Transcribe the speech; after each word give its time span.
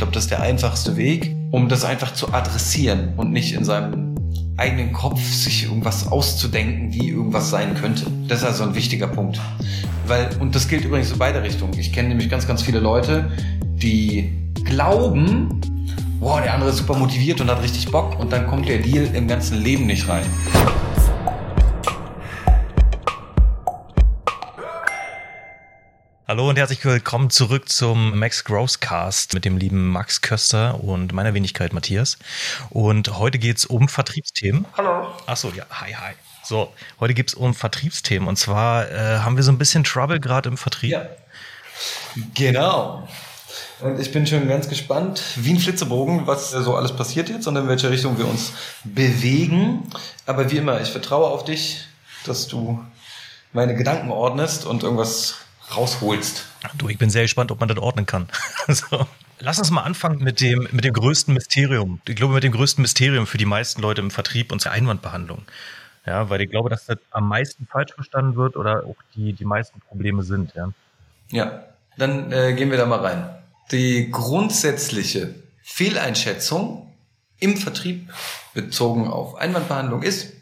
glaube, 0.00 0.14
das 0.14 0.24
ist 0.24 0.30
der 0.30 0.40
einfachste 0.40 0.96
Weg, 0.96 1.36
um 1.50 1.68
das 1.68 1.84
einfach 1.84 2.14
zu 2.14 2.32
adressieren 2.32 3.12
und 3.18 3.32
nicht 3.32 3.52
in 3.52 3.64
seinem 3.64 4.14
eigenen 4.56 4.94
Kopf 4.94 5.20
sich 5.20 5.64
irgendwas 5.64 6.08
auszudenken, 6.08 6.94
wie 6.94 7.10
irgendwas 7.10 7.50
sein 7.50 7.74
könnte. 7.74 8.06
Das 8.26 8.38
ist 8.38 8.46
also 8.46 8.64
ein 8.64 8.74
wichtiger 8.74 9.08
Punkt. 9.08 9.38
Weil, 10.06 10.30
und 10.40 10.54
das 10.54 10.68
gilt 10.68 10.86
übrigens 10.86 11.12
in 11.12 11.18
beide 11.18 11.42
Richtungen. 11.42 11.78
Ich 11.78 11.92
kenne 11.92 12.08
nämlich 12.08 12.30
ganz, 12.30 12.46
ganz 12.46 12.62
viele 12.62 12.80
Leute, 12.80 13.30
die 13.62 14.32
glauben, 14.64 15.60
boah, 16.18 16.40
der 16.40 16.54
andere 16.54 16.70
ist 16.70 16.78
super 16.78 16.96
motiviert 16.96 17.42
und 17.42 17.50
hat 17.50 17.62
richtig 17.62 17.90
Bock 17.90 18.18
und 18.18 18.32
dann 18.32 18.46
kommt 18.46 18.68
der 18.68 18.78
Deal 18.78 19.06
im 19.14 19.28
ganzen 19.28 19.62
Leben 19.62 19.86
nicht 19.86 20.08
rein. 20.08 20.24
Hallo 26.30 26.48
und 26.48 26.56
herzlich 26.56 26.84
willkommen 26.84 27.28
zurück 27.28 27.68
zum 27.68 28.16
Max 28.16 28.44
Grosscast 28.44 29.34
mit 29.34 29.44
dem 29.44 29.56
lieben 29.56 29.90
Max 29.90 30.20
Köster 30.20 30.80
und 30.80 31.12
meiner 31.12 31.34
Wenigkeit 31.34 31.72
Matthias. 31.72 32.18
Und 32.68 33.18
heute 33.18 33.40
geht 33.40 33.56
es 33.56 33.66
um 33.66 33.88
Vertriebsthemen. 33.88 34.64
Hallo. 34.76 35.08
Achso, 35.26 35.50
ja, 35.56 35.64
hi, 35.72 35.92
hi. 35.92 36.12
So, 36.44 36.72
heute 37.00 37.14
geht 37.14 37.30
es 37.30 37.34
um 37.34 37.52
Vertriebsthemen 37.52 38.28
und 38.28 38.36
zwar 38.36 38.88
äh, 38.92 39.18
haben 39.18 39.34
wir 39.34 39.42
so 39.42 39.50
ein 39.50 39.58
bisschen 39.58 39.82
Trouble 39.82 40.20
gerade 40.20 40.48
im 40.48 40.56
Vertrieb. 40.56 40.92
Ja. 40.92 41.08
Genau. 42.34 43.08
Und 43.80 43.98
ich 43.98 44.12
bin 44.12 44.24
schon 44.24 44.46
ganz 44.46 44.68
gespannt, 44.68 45.20
wie 45.34 45.54
ein 45.54 45.58
Flitzebogen, 45.58 46.28
was 46.28 46.52
so 46.52 46.76
alles 46.76 46.94
passiert 46.94 47.28
jetzt 47.28 47.48
und 47.48 47.56
in 47.56 47.66
welche 47.66 47.90
Richtung 47.90 48.18
wir 48.18 48.28
uns 48.28 48.52
bewegen. 48.84 49.90
Aber 50.26 50.48
wie 50.52 50.58
immer, 50.58 50.80
ich 50.80 50.90
vertraue 50.90 51.26
auf 51.26 51.42
dich, 51.42 51.88
dass 52.24 52.46
du 52.46 52.84
meine 53.52 53.74
Gedanken 53.74 54.12
ordnest 54.12 54.64
und 54.64 54.84
irgendwas 54.84 55.34
rausholst. 55.76 56.46
Du, 56.76 56.88
ich 56.88 56.98
bin 56.98 57.10
sehr 57.10 57.22
gespannt, 57.22 57.50
ob 57.50 57.60
man 57.60 57.68
das 57.68 57.78
ordnen 57.78 58.06
kann. 58.06 58.28
so. 58.68 59.06
Lass 59.38 59.58
uns 59.58 59.70
mal 59.70 59.82
anfangen 59.82 60.22
mit 60.22 60.40
dem, 60.40 60.68
mit 60.70 60.84
dem 60.84 60.92
größten 60.92 61.32
Mysterium. 61.32 62.00
Ich 62.06 62.16
glaube, 62.16 62.34
mit 62.34 62.44
dem 62.44 62.52
größten 62.52 62.82
Mysterium 62.82 63.26
für 63.26 63.38
die 63.38 63.46
meisten 63.46 63.80
Leute 63.80 64.02
im 64.02 64.10
Vertrieb 64.10 64.52
und 64.52 64.60
zur 64.60 64.72
Einwandbehandlung. 64.72 65.42
Ja, 66.06 66.28
weil 66.28 66.40
ich 66.42 66.50
glaube, 66.50 66.68
dass 66.68 66.86
das 66.86 66.98
am 67.10 67.28
meisten 67.28 67.66
falsch 67.66 67.92
verstanden 67.94 68.36
wird 68.36 68.56
oder 68.56 68.84
auch 68.84 68.96
die, 69.14 69.32
die 69.32 69.44
meisten 69.44 69.80
Probleme 69.80 70.22
sind. 70.22 70.52
Ja, 70.54 70.72
ja 71.30 71.64
dann 71.96 72.32
äh, 72.32 72.52
gehen 72.54 72.70
wir 72.70 72.78
da 72.78 72.86
mal 72.86 73.00
rein. 73.00 73.30
Die 73.70 74.10
grundsätzliche 74.10 75.34
Fehleinschätzung 75.62 76.92
im 77.38 77.56
Vertrieb 77.56 78.12
bezogen 78.54 79.08
auf 79.08 79.36
Einwandbehandlung 79.36 80.02
ist, 80.02 80.34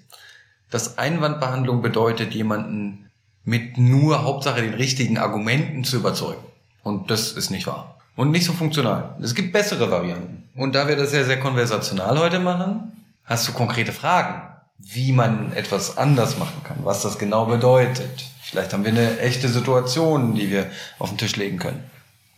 dass 0.70 0.98
Einwandbehandlung 0.98 1.82
bedeutet, 1.82 2.34
jemanden 2.34 3.07
mit 3.48 3.78
nur 3.78 4.24
Hauptsache 4.24 4.60
den 4.60 4.74
richtigen 4.74 5.16
Argumenten 5.16 5.82
zu 5.82 5.96
überzeugen. 5.96 6.42
Und 6.82 7.10
das 7.10 7.32
ist 7.32 7.50
nicht 7.50 7.66
wahr. 7.66 7.96
Und 8.14 8.30
nicht 8.30 8.44
so 8.44 8.52
funktional. 8.52 9.16
Es 9.22 9.34
gibt 9.34 9.54
bessere 9.54 9.90
Varianten. 9.90 10.44
Und 10.54 10.74
da 10.74 10.86
wir 10.86 10.96
das 10.96 11.12
sehr, 11.12 11.24
sehr 11.24 11.40
konversational 11.40 12.18
heute 12.18 12.40
machen, 12.40 12.92
hast 13.24 13.48
du 13.48 13.52
konkrete 13.52 13.92
Fragen, 13.92 14.42
wie 14.78 15.12
man 15.12 15.52
etwas 15.54 15.96
anders 15.96 16.38
machen 16.38 16.62
kann, 16.62 16.76
was 16.82 17.00
das 17.02 17.18
genau 17.18 17.46
bedeutet. 17.46 18.26
Vielleicht 18.42 18.74
haben 18.74 18.84
wir 18.84 18.92
eine 18.92 19.18
echte 19.18 19.48
Situation, 19.48 20.34
die 20.34 20.50
wir 20.50 20.66
auf 20.98 21.08
den 21.08 21.18
Tisch 21.18 21.36
legen 21.36 21.58
können. 21.58 21.82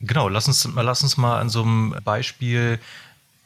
Genau, 0.00 0.28
lass 0.28 0.46
uns, 0.46 0.68
lass 0.76 1.02
uns 1.02 1.16
mal 1.16 1.40
an 1.40 1.50
so 1.50 1.62
einem 1.62 1.96
Beispiel 2.04 2.78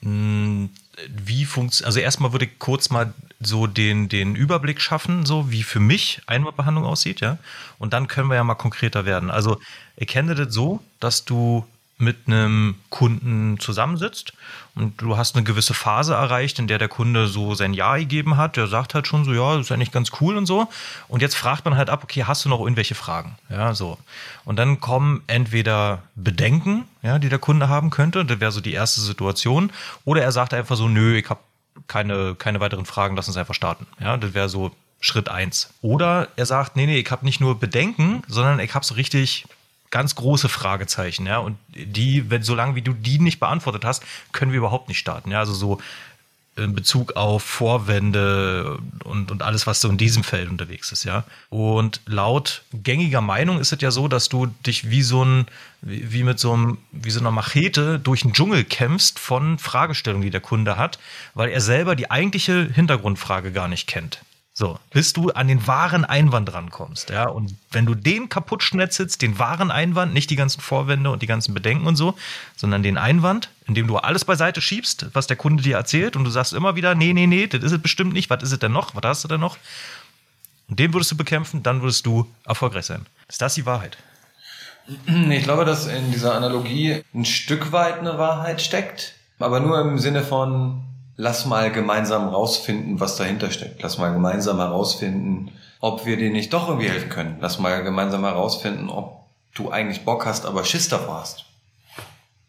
hm, 0.03 0.69
wie 1.09 1.45
funktioniert, 1.45 1.87
also 1.87 2.01
erstmal 2.01 2.33
würde 2.33 2.45
ich 2.45 2.59
kurz 2.59 2.91
mal 2.91 3.15
so 3.47 3.67
den, 3.67 4.09
den 4.09 4.34
Überblick 4.34 4.81
schaffen, 4.81 5.27
so 5.27 5.50
wie 5.50 5.62
für 5.62 5.81
mich 5.81 6.23
Einwandbehandlung 6.27 6.84
aussieht, 6.84 7.20
ja. 7.20 7.39
Und 7.78 7.92
dann 7.92 8.09
können 8.09 8.28
wir 8.28 8.36
ja 8.36 8.45
mal 8.45 8.55
konkreter 8.55 9.05
werden. 9.05 9.31
Also, 9.31 9.61
ich 9.97 10.09
kenne 10.09 10.34
das 10.34 10.53
so, 10.53 10.81
dass 11.01 11.25
du 11.25 11.67
mit 11.97 12.27
einem 12.27 12.75
Kunden 12.91 13.59
zusammensitzt 13.61 14.33
und 14.75 15.01
du 15.01 15.17
hast 15.17 15.36
eine 15.36 15.45
gewisse 15.45 15.75
Phase 15.75 16.14
erreicht, 16.14 16.59
in 16.59 16.67
der 16.67 16.78
der 16.78 16.89
Kunde 16.89 17.28
so 17.28 17.55
sein 17.55 17.73
Ja 17.73 17.97
gegeben 17.97 18.36
hat. 18.36 18.56
Der 18.56 18.67
sagt 18.67 18.95
halt 18.95 19.06
schon 19.06 19.25
so, 19.25 19.33
ja, 19.33 19.56
das 19.56 19.67
ist 19.67 19.73
eigentlich 19.73 19.92
ganz 19.92 20.11
cool 20.20 20.36
und 20.36 20.47
so. 20.47 20.69
Und 21.06 21.23
jetzt 21.23 21.36
fragt 21.36 21.64
man 21.64 21.77
halt 21.77 21.90
ab, 21.90 22.02
okay, 22.02 22.24
hast 22.24 22.45
du 22.45 22.48
noch 22.48 22.61
irgendwelche 22.61 22.96
Fragen? 22.96 23.36
Ja, 23.48 23.74
so. 23.74 23.98
Und 24.45 24.58
dann 24.58 24.80
kommen 24.80 25.23
entweder 25.29 26.02
Bedenken, 26.17 26.85
ja, 27.02 27.20
die 27.20 27.29
der 27.29 27.39
Kunde 27.39 27.69
haben 27.69 27.90
könnte. 27.90 28.24
Das 28.24 28.40
wäre 28.40 28.52
so 28.52 28.61
die 28.61 28.73
erste 28.73 29.01
Situation. 29.01 29.70
Oder 30.05 30.23
er 30.23 30.33
sagt 30.33 30.52
einfach 30.52 30.77
so, 30.77 30.89
nö, 30.89 31.17
ich 31.17 31.30
habe 31.30 31.40
keine, 31.86 32.35
keine 32.35 32.61
weiteren 32.61 32.86
Fragen, 32.86 33.17
lass 33.17 33.29
uns 33.29 33.36
einfach 33.36 33.55
starten. 33.55 33.86
Ja, 34.01 34.17
das 34.17 34.35
wäre 34.35 34.48
so 34.48 34.70
Schritt 35.01 35.29
eins. 35.29 35.73
Oder 35.83 36.29
er 36.36 36.46
sagt, 36.46 36.77
nee, 36.77 36.86
nee, 36.86 36.98
ich 36.98 37.11
habe 37.11 37.24
nicht 37.24 37.40
nur 37.40 37.58
Bedenken, 37.58 38.23
sondern 38.27 38.58
ich 38.61 38.74
habe 38.74 38.85
so 38.85 38.95
richtig 38.95 39.46
ganz 39.90 40.14
große 40.17 40.48
Fragezeichen, 40.48 41.27
ja. 41.27 41.39
Und 41.39 41.57
die, 41.68 42.29
wenn, 42.30 42.42
solange 42.42 42.74
wie 42.74 42.83
du 42.83 42.92
die 42.92 43.20
nicht 43.20 43.39
beantwortet 43.39 43.84
hast, 43.84 44.02
können 44.33 44.51
wir 44.51 44.58
überhaupt 44.58 44.89
nicht 44.89 44.98
starten. 44.98 45.30
Ja, 45.30 45.39
also 45.39 45.52
so 45.52 45.79
in 46.57 46.75
Bezug 46.75 47.17
auf 47.17 47.42
Vorwände 47.42 48.79
und, 49.05 49.31
und 49.31 49.42
alles, 49.42 49.67
was 49.67 49.81
so 49.81 49.89
in 49.89 49.98
diesem 49.98 50.23
Feld 50.23 50.48
unterwegs 50.48 50.92
ist, 50.92 51.05
ja. 51.05 51.25
Und 51.51 52.01
laut 52.07 52.63
gängiger 52.73 53.20
Meinung 53.20 53.59
ist 53.59 53.73
es 53.73 53.81
ja 53.81 53.91
so, 53.91 54.07
dass 54.09 54.29
du 54.29 54.47
dich 54.67 54.91
wie 54.91 55.03
so 55.03 55.25
ein, 55.25 55.47
wie, 55.83 56.23
mit 56.23 56.39
so 56.39 56.53
einem, 56.53 56.79
wie 56.93 57.11
so 57.11 57.20
einer 57.20 57.33
Machete 57.33 57.98
durch 57.98 58.23
den 58.23 58.33
Dschungel 58.33 58.64
kämpfst 58.64 59.19
von 59.19 59.59
Fragestellungen, 59.59 60.25
die 60.25 60.31
der 60.31 60.41
Kunde 60.41 60.77
hat, 60.77 60.98
weil 61.35 61.51
er 61.51 61.61
selber 61.61 61.97
die 61.97 62.11
eigentliche 62.11 62.69
Hintergrundfrage 62.73 63.51
gar 63.51 63.69
nicht 63.69 63.87
kennt. 63.87 64.20
So, 64.57 64.79
bis 64.92 65.13
du 65.13 65.31
an 65.31 65.48
den 65.48 65.67
wahren 65.67 66.05
Einwand 66.05 66.53
rankommst, 66.53 67.11
ja. 67.11 67.29
Und 67.29 67.57
wenn 67.73 67.87
du 67.87 67.97
den 67.97 68.29
kaputt 68.29 68.63
schnetzelst, 68.63 69.20
den 69.20 69.41
wahren 69.41 69.73
Einwand, 69.73 70.15
nicht 70.15 70.31
die 70.31 70.37
ganzen 70.37 70.61
Vorwände 70.61 71.11
und 71.11 71.23
die 71.23 71.27
ganzen 71.27 71.55
Bedenken 71.55 71.89
und 71.89 71.97
so, 71.97 72.15
sondern 72.55 72.85
den 72.85 72.97
Einwand, 72.97 73.51
indem 73.67 73.89
du 73.89 73.97
alles 73.97 74.25
beiseite 74.25 74.61
schiebst, 74.61 75.07
was 75.13 75.27
der 75.27 75.37
Kunde 75.37 75.64
dir 75.64 75.77
erzählt 75.77 76.14
und 76.14 76.23
du 76.23 76.31
sagst 76.31 76.53
immer 76.53 76.77
wieder, 76.77 76.95
nee, 76.95 77.13
nee, 77.13 77.27
nee, 77.27 77.48
das 77.48 77.64
ist 77.64 77.73
es 77.73 77.83
bestimmt 77.83 78.13
nicht, 78.13 78.31
was 78.31 78.45
ist 78.45 78.53
es 78.53 78.61
denn 78.61 78.70
noch, 78.70 78.95
was 78.95 79.03
hast 79.03 79.25
du 79.25 79.29
denn 79.29 79.41
noch? 79.41 79.59
Und 80.69 80.79
den 80.79 80.95
würdest 80.95 81.11
du 81.11 81.17
bekämpfen, 81.17 81.64
dann 81.64 81.83
würdest 81.83 82.07
du 82.07 82.31
erfolgreich 82.45 82.87
sein. 82.87 83.07
Ist 83.29 83.43
das 83.43 83.55
die 83.55 83.67
Wahrheit? 83.67 83.98
Ich 85.31 85.43
glaube, 85.43 85.64
dass 85.64 85.87
in 85.87 86.13
dieser 86.13 86.35
Analogie 86.35 87.03
ein 87.13 87.25
Stück 87.25 87.73
weit 87.73 87.98
eine 87.98 88.19
Wahrheit 88.19 88.63
steckt, 88.63 89.14
aber 89.41 89.59
nur 89.59 89.81
im 89.81 89.98
Sinne 89.98 90.23
von, 90.23 90.83
lass 91.17 91.47
mal 91.47 91.70
gemeinsam 91.70 92.29
rausfinden, 92.29 93.01
was 93.01 93.17
dahinter 93.17 93.51
steckt. 93.51 93.83
Lass 93.83 93.98
mal 93.98 94.13
gemeinsam 94.13 94.58
herausfinden, 94.58 95.52
ob 95.80 96.07
wir 96.07 96.17
dir 96.17 96.30
nicht 96.30 96.52
doch 96.52 96.69
irgendwie 96.69 96.89
helfen 96.89 97.08
können. 97.08 97.36
Lass 97.41 97.58
mal 97.58 97.83
gemeinsam 97.83 98.25
herausfinden, 98.25 98.89
ob 98.89 99.25
du 99.55 99.70
eigentlich 99.70 100.05
Bock 100.05 100.27
hast, 100.27 100.47
aber 100.47 100.64
Schiss 100.64 100.89
davor 100.89 101.20
hast. 101.20 101.45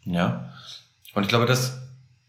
Ja. 0.03 0.49
Und 1.13 1.23
ich 1.23 1.29
glaube, 1.29 1.45
dass 1.45 1.77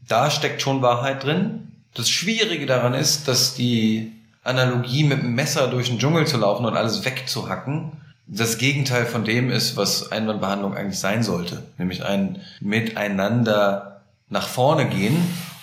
da 0.07 0.31
steckt 0.31 0.63
schon 0.63 0.83
Wahrheit 0.83 1.25
drin. 1.25 1.73
Das 1.95 2.09
Schwierige 2.09 2.67
daran 2.67 2.95
ist, 2.95 3.29
dass 3.29 3.55
die 3.55 4.13
Analogie 4.45 5.05
mit 5.05 5.23
dem 5.23 5.35
Messer 5.35 5.69
durch 5.69 5.89
den 5.89 5.99
Dschungel 5.99 6.27
zu 6.27 6.37
laufen 6.37 6.67
und 6.67 6.77
alles 6.77 7.05
wegzuhacken, 7.05 7.93
das 8.29 8.59
Gegenteil 8.59 9.07
von 9.07 9.25
dem 9.25 9.51
ist, 9.51 9.77
was 9.77 10.11
Einwandbehandlung 10.11 10.75
eigentlich 10.75 10.99
sein 10.99 11.23
sollte. 11.23 11.63
Nämlich 11.79 12.05
ein 12.05 12.43
Miteinander 12.61 14.03
nach 14.29 14.49
vorne 14.49 14.87
gehen 14.89 15.17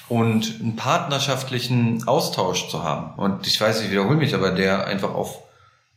und 0.09 0.59
einen 0.59 0.75
partnerschaftlichen 0.75 2.07
Austausch 2.07 2.69
zu 2.69 2.83
haben. 2.83 3.17
Und 3.19 3.47
ich 3.47 3.59
weiß, 3.59 3.81
ich 3.81 3.91
wiederhole 3.91 4.17
mich, 4.17 4.35
aber 4.35 4.51
der 4.51 4.85
einfach 4.85 5.13
auf 5.13 5.43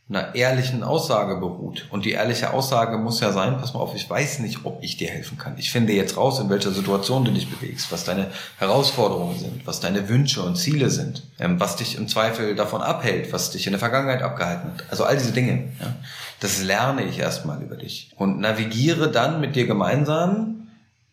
einer 0.09 0.35
ehrlichen 0.35 0.83
Aussage 0.83 1.35
beruht. 1.35 1.85
Und 1.89 2.05
die 2.05 2.11
ehrliche 2.11 2.53
Aussage 2.53 2.97
muss 2.97 3.19
ja 3.19 3.33
sein, 3.33 3.57
pass 3.59 3.73
mal 3.73 3.81
auf, 3.81 3.93
ich 3.93 4.09
weiß 4.09 4.39
nicht, 4.39 4.59
ob 4.63 4.81
ich 4.81 4.95
dir 4.95 5.09
helfen 5.09 5.37
kann. 5.37 5.55
Ich 5.57 5.69
finde 5.69 5.91
jetzt 5.91 6.15
raus, 6.15 6.39
in 6.39 6.49
welcher 6.49 6.71
Situation 6.71 7.25
du 7.25 7.31
dich 7.31 7.49
bewegst, 7.49 7.91
was 7.91 8.05
deine 8.05 8.27
Herausforderungen 8.57 9.37
sind, 9.37 9.67
was 9.67 9.81
deine 9.81 10.07
Wünsche 10.07 10.41
und 10.41 10.55
Ziele 10.55 10.89
sind, 10.89 11.23
ähm, 11.39 11.59
was 11.59 11.75
dich 11.75 11.97
im 11.97 12.07
Zweifel 12.07 12.55
davon 12.55 12.81
abhält, 12.81 13.33
was 13.33 13.51
dich 13.51 13.67
in 13.67 13.73
der 13.73 13.79
Vergangenheit 13.79 14.21
abgehalten 14.21 14.71
hat. 14.71 14.85
Also 14.89 15.03
all 15.03 15.17
diese 15.17 15.33
Dinge. 15.33 15.73
Ja, 15.81 15.93
das 16.39 16.61
lerne 16.61 17.03
ich 17.03 17.19
erstmal 17.19 17.61
über 17.61 17.75
dich. 17.75 18.11
Und 18.15 18.39
navigiere 18.39 19.11
dann 19.11 19.41
mit 19.41 19.57
dir 19.57 19.67
gemeinsam 19.67 20.66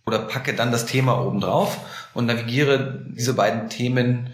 oder 0.07 0.19
packe 0.19 0.55
dann 0.55 0.73
das 0.73 0.87
Thema 0.87 1.21
oben 1.21 1.41
drauf 1.41 1.79
und 2.13 2.27
navigiere 2.27 3.05
diese 3.09 3.35
beiden 3.35 3.69
Themen 3.69 4.31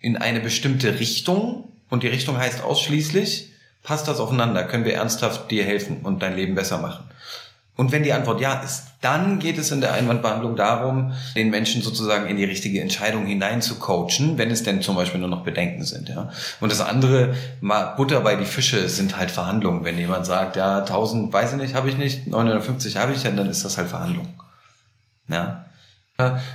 in 0.00 0.16
eine 0.16 0.40
bestimmte 0.40 0.98
Richtung. 0.98 1.68
Und 1.90 2.02
die 2.02 2.08
Richtung 2.08 2.38
heißt 2.38 2.62
ausschließlich, 2.62 3.52
passt 3.82 4.08
das 4.08 4.20
aufeinander? 4.20 4.64
Können 4.64 4.84
wir 4.84 4.94
ernsthaft 4.94 5.50
dir 5.50 5.64
helfen 5.64 6.00
und 6.02 6.22
dein 6.22 6.36
Leben 6.36 6.54
besser 6.54 6.78
machen? 6.78 7.04
Und 7.74 7.90
wenn 7.90 8.02
die 8.02 8.12
Antwort 8.12 8.40
ja 8.40 8.60
ist, 8.60 8.84
dann 9.00 9.38
geht 9.38 9.56
es 9.56 9.70
in 9.70 9.80
der 9.80 9.94
Einwandbehandlung 9.94 10.56
darum, 10.56 11.14
den 11.34 11.48
Menschen 11.48 11.80
sozusagen 11.80 12.28
in 12.28 12.36
die 12.36 12.44
richtige 12.44 12.82
Entscheidung 12.82 13.24
hinein 13.24 13.62
zu 13.62 13.76
coachen, 13.76 14.36
wenn 14.36 14.50
es 14.50 14.62
denn 14.62 14.82
zum 14.82 14.94
Beispiel 14.94 15.20
nur 15.20 15.30
noch 15.30 15.42
Bedenken 15.42 15.82
sind. 15.82 16.10
Ja. 16.10 16.30
Und 16.60 16.70
das 16.70 16.80
andere, 16.80 17.34
mal 17.60 17.94
Butter 17.96 18.20
bei 18.20 18.36
die 18.36 18.44
Fische, 18.44 18.88
sind 18.88 19.16
halt 19.16 19.30
Verhandlungen. 19.30 19.84
Wenn 19.84 19.98
jemand 19.98 20.26
sagt, 20.26 20.56
ja, 20.56 20.80
1000, 20.80 21.32
weiß 21.32 21.52
ich 21.52 21.58
nicht, 21.58 21.74
habe 21.74 21.88
ich 21.88 21.96
nicht, 21.96 22.26
950 22.26 22.98
habe 22.98 23.12
ich, 23.14 23.22
dann 23.22 23.38
ist 23.48 23.64
das 23.64 23.78
halt 23.78 23.88
Verhandlung. 23.88 24.28
Ja. 25.28 25.66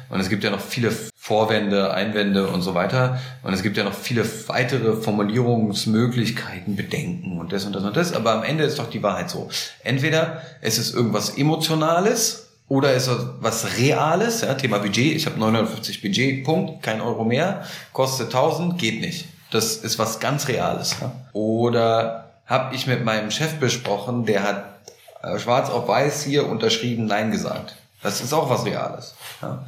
Und 0.10 0.20
es 0.20 0.30
gibt 0.30 0.44
ja 0.46 0.50
noch 0.52 0.62
viele 0.62 0.92
Vorwände, 1.16 1.94
Einwände 1.94 2.48
und 2.48 2.62
so 2.62 2.74
weiter. 2.74 3.20
Und 3.44 3.54
es 3.54 3.64
gibt 3.64 3.76
ja 3.76 3.84
noch 3.84 3.94
viele 3.94 4.26
weitere 4.48 4.96
Formulierungsmöglichkeiten, 4.96 6.78
Bedenken 6.78 7.38
und 7.40 7.52
das 7.52 7.66
und 7.66 7.76
das 7.76 7.84
und 7.84 7.98
das. 7.98 8.14
Aber 8.14 8.32
am 8.34 8.44
Ende 8.44 8.64
ist 8.64 8.80
doch 8.80 8.90
die 8.90 9.04
Wahrheit 9.04 9.30
so. 9.30 9.50
Entweder 9.84 10.42
es 10.62 10.78
ist 10.78 10.94
irgendwas 10.96 11.38
Emotionales, 11.38 12.48
Oder 12.70 12.94
ist 12.94 13.08
es 13.08 13.18
was 13.40 13.78
Reales, 13.78 14.42
ja, 14.42 14.54
Thema 14.54 14.80
Budget, 14.80 15.16
ich 15.16 15.26
habe 15.26 15.40
950 15.40 16.02
Budget, 16.02 16.44
Punkt, 16.44 16.84
kein 16.84 17.00
Euro 17.00 17.24
mehr, 17.24 17.64
kostet 17.94 18.28
1000, 18.28 18.78
geht 18.78 19.00
nicht. 19.00 19.26
Das 19.52 19.78
ist 19.78 19.98
was 20.00 20.20
ganz 20.20 20.50
Reales. 20.50 20.98
Ja. 21.00 21.14
Oder 21.32 22.30
habe 22.46 22.76
ich 22.76 22.86
mit 22.86 23.06
meinem 23.06 23.32
Chef 23.32 23.54
besprochen, 23.56 24.26
der 24.26 24.44
hat 24.44 24.66
äh, 25.24 25.40
schwarz 25.40 25.70
auf 25.70 25.88
weiß 25.88 26.24
hier 26.24 26.48
unterschrieben 26.48 27.06
Nein 27.06 27.32
gesagt. 27.32 27.78
Das 28.02 28.22
ist 28.22 28.34
auch 28.34 28.50
was 28.50 28.66
Reales. 28.66 29.16
Ja. 29.42 29.66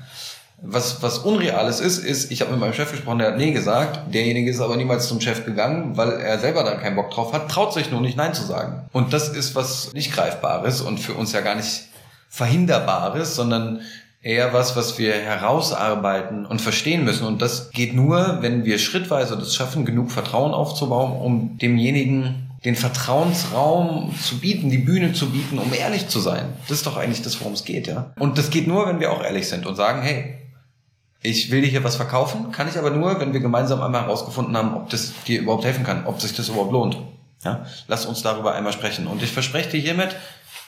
Was, 0.61 1.01
was 1.01 1.19
Unreales 1.19 1.79
ist, 1.79 1.99
ist, 1.99 2.31
ich 2.31 2.41
habe 2.41 2.51
mit 2.51 2.59
meinem 2.59 2.73
Chef 2.73 2.91
gesprochen, 2.91 3.19
der 3.19 3.29
hat 3.29 3.37
Nee 3.37 3.53
gesagt, 3.53 4.13
derjenige 4.13 4.51
ist 4.51 4.59
aber 4.59 4.75
niemals 4.75 5.07
zum 5.07 5.21
Chef 5.21 5.45
gegangen, 5.45 5.95
weil 5.95 6.11
er 6.11 6.37
selber 6.37 6.63
da 6.63 6.75
keinen 6.75 6.97
Bock 6.97 7.11
drauf 7.11 7.31
hat, 7.31 7.49
traut 7.49 7.73
sich 7.73 7.91
nur 7.91 8.01
nicht 8.01 8.17
Nein 8.17 8.33
zu 8.33 8.43
sagen. 8.43 8.83
Und 8.91 9.13
das 9.13 9.29
ist 9.29 9.55
was 9.55 9.93
nicht 9.93 10.11
Greifbares 10.13 10.81
und 10.81 10.99
für 10.99 11.13
uns 11.13 11.31
ja 11.31 11.39
gar 11.41 11.55
nicht 11.55 11.87
Verhinderbares, 12.27 13.35
sondern 13.35 13.81
eher 14.21 14.53
was, 14.53 14.75
was 14.75 14.97
wir 14.97 15.13
herausarbeiten 15.13 16.45
und 16.45 16.61
verstehen 16.61 17.05
müssen. 17.05 17.25
Und 17.25 17.41
das 17.41 17.71
geht 17.71 17.93
nur, 17.93 18.39
wenn 18.41 18.65
wir 18.65 18.79
schrittweise 18.79 19.37
das 19.37 19.55
schaffen, 19.55 19.85
genug 19.85 20.11
Vertrauen 20.11 20.53
aufzubauen, 20.53 21.13
um 21.13 21.57
demjenigen 21.57 22.48
den 22.65 22.75
Vertrauensraum 22.75 24.13
zu 24.21 24.39
bieten, 24.39 24.69
die 24.69 24.79
Bühne 24.79 25.13
zu 25.13 25.31
bieten, 25.31 25.59
um 25.59 25.73
ehrlich 25.73 26.07
zu 26.07 26.19
sein. 26.19 26.53
Das 26.67 26.77
ist 26.77 26.85
doch 26.85 26.97
eigentlich 26.97 27.21
das, 27.21 27.39
worum 27.39 27.53
es 27.53 27.63
geht, 27.63 27.87
ja. 27.87 28.13
Und 28.19 28.37
das 28.37 28.49
geht 28.49 28.67
nur, 28.67 28.87
wenn 28.87 28.99
wir 28.99 29.11
auch 29.11 29.23
ehrlich 29.23 29.47
sind 29.47 29.65
und 29.65 29.75
sagen, 29.75 30.01
hey, 30.01 30.35
ich 31.21 31.51
will 31.51 31.61
dir 31.61 31.67
hier 31.67 31.83
was 31.83 31.95
verkaufen, 31.95 32.51
kann 32.51 32.67
ich 32.67 32.77
aber 32.77 32.91
nur, 32.91 33.19
wenn 33.19 33.33
wir 33.33 33.39
gemeinsam 33.39 33.81
einmal 33.81 34.03
herausgefunden 34.03 34.55
haben, 34.55 34.73
ob 34.73 34.89
das 34.89 35.13
dir 35.27 35.41
überhaupt 35.41 35.65
helfen 35.65 35.83
kann, 35.83 36.05
ob 36.05 36.21
sich 36.21 36.33
das 36.33 36.49
überhaupt 36.49 36.71
lohnt. 36.71 36.97
Ja, 37.43 37.65
lass 37.87 38.05
uns 38.05 38.21
darüber 38.21 38.53
einmal 38.53 38.73
sprechen. 38.73 39.07
Und 39.07 39.23
ich 39.23 39.31
verspreche 39.31 39.69
dir 39.69 39.79
hiermit, 39.79 40.15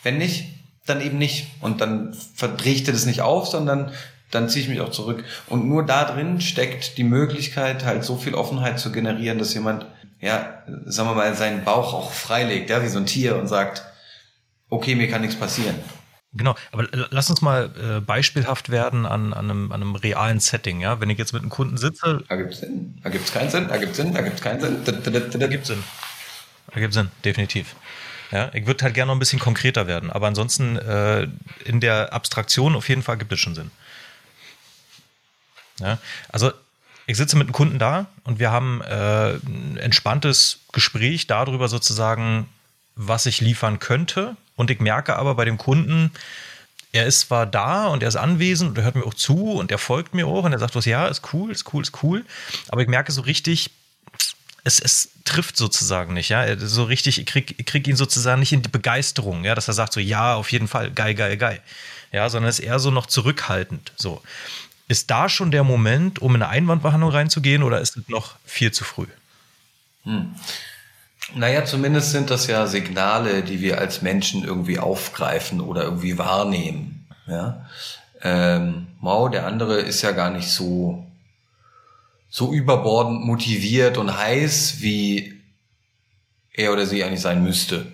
wenn 0.04 0.18
nicht, 0.18 0.46
dann 0.86 1.02
eben 1.02 1.18
nicht. 1.18 1.48
Und 1.62 1.82
dann 1.82 2.16
verdrehe 2.36 2.74
ich 2.74 2.84
dir 2.84 2.94
das 2.94 3.06
nicht 3.06 3.22
auf, 3.22 3.48
sondern 3.48 3.92
dann 4.32 4.48
ziehe 4.48 4.64
ich 4.64 4.70
mich 4.70 4.80
auch 4.80 4.92
zurück. 4.92 5.24
Und 5.48 5.68
nur 5.68 5.86
da 5.86 6.06
drin 6.06 6.40
steckt 6.40 6.98
die 6.98 7.04
Möglichkeit, 7.04 7.86
halt 7.86 8.04
so 8.04 8.16
viel 8.16 8.34
Offenheit 8.34 8.80
zu 8.80 8.92
generieren, 8.92 9.38
dass 9.38 9.54
jemand, 9.54 9.86
ja, 10.22 10.64
sagen 10.86 11.10
wir 11.10 11.16
mal, 11.16 11.36
seinen 11.36 11.64
Bauch 11.64 11.94
auch 11.94 12.12
freilegt, 12.12 12.70
ja, 12.70 12.84
wie 12.84 12.88
so 12.88 13.00
ein 13.00 13.06
Tier 13.06 13.36
und 13.38 13.48
sagt, 13.48 13.84
okay, 14.70 14.96
mir 14.96 15.10
kann 15.10 15.22
nichts 15.22 15.36
passieren. 15.36 15.76
Genau, 16.34 16.56
aber 16.72 16.88
lass 17.10 17.30
uns 17.30 17.42
mal 17.42 17.72
äh, 17.76 18.00
beispielhaft 18.00 18.70
werden 18.70 19.06
an, 19.06 19.34
an, 19.34 19.50
einem, 19.50 19.72
an 19.74 19.82
einem 19.82 19.96
realen 19.96 20.40
Setting, 20.40 20.80
ja. 20.80 21.02
Wenn 21.02 21.10
ich 21.10 21.18
jetzt 21.18 21.34
mit 21.34 21.42
einem 21.42 21.50
Kunden 21.50 21.76
sitze. 21.76 22.24
Da 22.30 22.38
gibt 22.38 22.54
es 22.54 22.62
Sinn, 22.62 22.98
da 23.04 23.10
gibt 23.10 23.26
es 23.26 23.34
keinen 23.34 23.50
Sinn, 23.50 23.68
da 23.68 23.78
gibt 23.78 23.92
es 23.92 23.98
Sinn, 23.98 24.14
da 24.14 24.22
gibt 24.22 24.36
es 24.36 24.42
keinen 24.42 24.62
Sinn. 24.62 24.78
Da, 24.86 24.92
da, 24.94 25.12
da, 25.12 25.20
da 25.20 25.48
gibt 25.48 25.64
es 25.64 25.68
Sinn. 25.68 25.84
Da 26.74 26.80
gibt 26.80 26.92
es 26.92 26.96
Sinn, 26.96 27.12
definitiv. 27.26 27.76
Ja, 28.32 28.50
ich 28.54 28.66
würde 28.66 28.86
halt 28.86 28.94
gerne 28.94 29.08
noch 29.08 29.16
ein 29.16 29.20
bisschen 29.20 29.40
konkreter 29.40 29.88
werden, 29.88 30.10
aber 30.10 30.28
ansonsten 30.28 30.78
äh, 30.78 31.28
in 31.66 31.82
der 31.82 32.14
Abstraktion 32.14 32.78
auf 32.78 32.88
jeden 32.88 33.04
Fall 33.04 33.18
gibt 33.18 33.34
es 33.34 33.40
schon 33.40 33.56
Sinn. 33.56 33.72
Ja, 35.80 35.98
also 36.30 36.54
ich 37.12 37.18
sitze 37.18 37.38
mit 37.38 37.48
einem 37.48 37.54
Kunden 37.54 37.78
da 37.78 38.08
und 38.24 38.40
wir 38.40 38.52
haben 38.52 38.82
äh, 38.82 39.34
ein 39.34 39.78
entspanntes 39.78 40.60
Gespräch 40.72 41.28
darüber 41.28 41.68
sozusagen, 41.68 42.48
was 42.96 43.26
ich 43.26 43.42
liefern 43.42 43.80
könnte. 43.80 44.38
Und 44.56 44.72
ich 44.72 44.80
merke 44.80 45.18
aber 45.18 45.36
bei 45.36 45.44
dem 45.44 45.58
Kunden, 45.58 46.12
er 46.94 47.06
ist 47.06 47.22
zwar 47.22 47.46
da 47.46 47.88
und 47.88 48.02
er 48.02 48.10
ist 48.10 48.16
anwesend 48.16 48.70
und 48.70 48.78
er 48.78 48.86
hört 48.86 48.96
mir 48.96 49.06
auch 49.06 49.14
zu 49.14 49.52
und 49.52 49.72
er 49.72 49.78
folgt 49.78 50.14
mir 50.14 50.26
auch 50.28 50.44
und 50.44 50.54
er 50.54 50.60
sagt 50.60 50.76
was, 50.76 50.86
ja, 50.86 51.08
ist 51.08 51.34
cool, 51.34 51.52
ist 51.52 51.74
cool, 51.74 51.84
ist 51.84 52.02
cool. 52.02 52.26
Aber 52.70 52.82
ich 52.82 52.88
merke 52.88 53.12
so 53.12 53.22
richtig, 53.22 53.72
es, 54.64 54.80
es 54.80 55.10
trifft 55.26 55.58
sozusagen 55.58 56.14
nicht, 56.14 56.30
ja. 56.30 56.58
So 56.60 56.86
richtig, 56.86 57.20
ich 57.20 57.26
krieg, 57.26 57.56
ich 57.58 57.66
krieg 57.66 57.88
ihn 57.88 57.96
sozusagen 57.98 58.40
nicht 58.40 58.54
in 58.54 58.62
die 58.62 58.70
Begeisterung, 58.70 59.44
ja, 59.44 59.54
dass 59.54 59.68
er 59.68 59.74
sagt 59.74 59.92
so, 59.94 60.00
ja, 60.00 60.36
auf 60.36 60.52
jeden 60.52 60.68
Fall, 60.70 60.92
geil, 60.92 61.16
geil, 61.16 61.36
geil. 61.36 61.62
Ja, 62.14 62.30
sondern 62.30 62.50
ist 62.50 62.60
eher 62.60 62.80
so 62.80 62.92
noch 62.92 63.06
zurückhaltend. 63.06 63.92
So. 63.96 64.22
Ist 64.92 65.10
da 65.10 65.30
schon 65.30 65.52
der 65.52 65.64
Moment, 65.64 66.20
um 66.22 66.36
in 66.36 66.42
eine 66.42 66.52
Einwandbehandlung 66.52 67.12
reinzugehen 67.12 67.64
oder 67.64 67.80
ist 67.80 67.96
es 67.96 68.10
noch 68.10 68.36
viel 68.44 68.74
zu 68.74 68.84
früh? 68.84 69.06
Hm. 70.04 70.36
Naja, 71.34 71.64
zumindest 71.64 72.12
sind 72.12 72.30
das 72.30 72.48
ja 72.48 72.68
Signale, 72.68 73.42
die 73.42 73.62
wir 73.62 73.78
als 73.78 74.02
Menschen 74.02 74.44
irgendwie 74.44 74.80
aufgreifen 74.80 75.62
oder 75.62 75.84
irgendwie 75.84 76.18
wahrnehmen. 76.18 77.08
Ja? 77.26 77.66
Ähm, 78.22 78.88
Mao, 79.00 79.30
der 79.30 79.48
andere, 79.48 79.80
ist 79.80 80.02
ja 80.02 80.12
gar 80.12 80.30
nicht 80.30 80.50
so, 80.50 81.08
so 82.30 82.52
überbordend 82.52 83.24
motiviert 83.24 83.98
und 83.98 84.18
heiß, 84.18 84.82
wie 84.82 85.42
er 86.52 86.74
oder 86.74 86.86
sie 86.86 87.02
eigentlich 87.02 87.22
sein 87.22 87.42
müsste. 87.42 87.90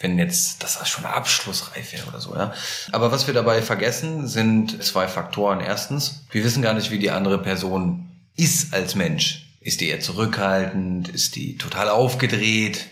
Wenn 0.00 0.18
jetzt 0.18 0.62
das 0.62 0.88
schon 0.88 1.04
abschlussreif 1.04 1.92
wäre 1.92 2.06
oder 2.08 2.20
so, 2.20 2.34
ja. 2.34 2.54
Aber 2.90 3.12
was 3.12 3.26
wir 3.26 3.34
dabei 3.34 3.60
vergessen, 3.60 4.26
sind 4.26 4.82
zwei 4.82 5.06
Faktoren. 5.06 5.60
Erstens, 5.60 6.24
wir 6.30 6.42
wissen 6.42 6.62
gar 6.62 6.72
nicht, 6.72 6.90
wie 6.90 6.98
die 6.98 7.10
andere 7.10 7.40
Person 7.40 8.08
ist 8.34 8.72
als 8.72 8.94
Mensch. 8.94 9.46
Ist 9.60 9.82
die 9.82 9.90
eher 9.90 10.00
zurückhaltend? 10.00 11.08
Ist 11.08 11.36
die 11.36 11.58
total 11.58 11.90
aufgedreht? 11.90 12.86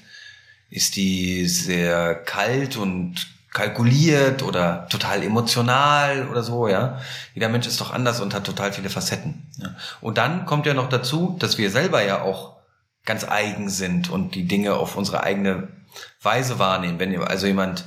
Ist 0.69 0.97
die 0.97 1.49
sehr 1.49 2.15
kalt 2.15 2.77
und 2.77 3.27
kalkuliert 3.53 4.43
oder 4.43 4.87
total 4.89 5.23
emotional 5.23 6.29
oder 6.29 6.43
so, 6.43 6.69
ja. 6.69 7.01
Jeder 7.35 7.49
Mensch 7.49 7.67
ist 7.67 7.81
doch 7.81 7.93
anders 7.93 8.21
und 8.21 8.35
hat 8.35 8.45
total 8.45 8.75
viele 8.75 8.91
Facetten. 8.91 9.47
Ja? 9.57 9.75
Und 10.03 10.19
dann 10.19 10.45
kommt 10.45 10.67
ja 10.67 10.75
noch 10.75 10.91
dazu, 10.91 11.37
dass 11.39 11.57
wir 11.57 11.71
selber 11.71 12.05
ja 12.05 12.21
auch 12.21 12.57
ganz 13.07 13.25
eigen 13.25 13.71
sind 13.71 14.11
und 14.11 14.35
die 14.35 14.47
Dinge 14.47 14.75
auf 14.75 14.97
unsere 14.97 15.23
eigene 15.23 15.69
Weise 16.23 16.59
wahrnehmen. 16.59 16.99
Wenn 16.99 17.21
also 17.23 17.47
jemand 17.47 17.85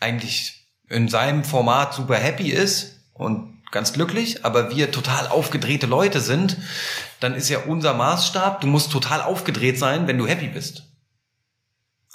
eigentlich 0.00 0.66
in 0.88 1.08
seinem 1.08 1.44
Format 1.44 1.94
super 1.94 2.16
happy 2.16 2.50
ist 2.50 3.00
und 3.14 3.54
ganz 3.70 3.92
glücklich, 3.92 4.44
aber 4.44 4.70
wir 4.74 4.92
total 4.92 5.26
aufgedrehte 5.28 5.86
Leute 5.86 6.20
sind, 6.20 6.56
dann 7.20 7.34
ist 7.34 7.48
ja 7.48 7.58
unser 7.66 7.94
Maßstab, 7.94 8.60
du 8.60 8.66
musst 8.66 8.92
total 8.92 9.22
aufgedreht 9.22 9.78
sein, 9.78 10.06
wenn 10.06 10.18
du 10.18 10.26
happy 10.26 10.48
bist. 10.48 10.84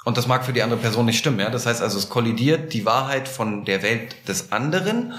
Und 0.04 0.16
das 0.16 0.26
mag 0.26 0.46
für 0.46 0.54
die 0.54 0.62
andere 0.62 0.80
Person 0.80 1.04
nicht 1.04 1.18
stimmen, 1.18 1.40
ja. 1.40 1.50
Das 1.50 1.66
heißt 1.66 1.82
also, 1.82 1.98
es 1.98 2.08
kollidiert 2.08 2.72
die 2.72 2.86
Wahrheit 2.86 3.28
von 3.28 3.66
der 3.66 3.82
Welt 3.82 4.16
des 4.26 4.50
anderen 4.52 5.12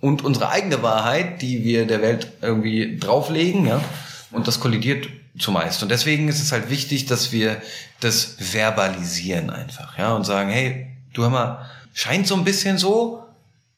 und 0.00 0.24
unsere 0.24 0.48
eigene 0.48 0.82
Wahrheit, 0.82 1.42
die 1.42 1.62
wir 1.62 1.86
der 1.86 2.00
Welt 2.00 2.32
irgendwie 2.40 2.96
drauflegen, 2.96 3.66
ja. 3.66 3.82
Und 4.30 4.48
das 4.48 4.60
kollidiert 4.60 5.08
zumeist. 5.38 5.82
Und 5.82 5.90
deswegen 5.90 6.28
ist 6.28 6.42
es 6.42 6.52
halt 6.52 6.70
wichtig, 6.70 7.06
dass 7.06 7.32
wir 7.32 7.60
das 8.00 8.36
verbalisieren 8.38 9.50
einfach, 9.50 9.98
ja, 9.98 10.14
und 10.14 10.24
sagen, 10.24 10.50
hey, 10.50 10.88
du 11.12 11.22
hör 11.22 11.30
mal, 11.30 11.70
scheint 11.94 12.26
so 12.26 12.34
ein 12.34 12.44
bisschen 12.44 12.78
so, 12.78 13.22